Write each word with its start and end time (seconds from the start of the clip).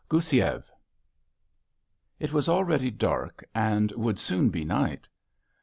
GOUSSIEV 0.09 0.71
It 2.19 2.33
was 2.33 2.49
already 2.49 2.89
dark 2.89 3.45
and 3.53 3.91
would 3.91 4.17
soon 4.17 4.49
be 4.49 4.65
night. 4.65 5.07